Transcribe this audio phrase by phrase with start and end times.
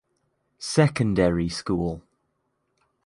[0.57, 2.01] Secondary School.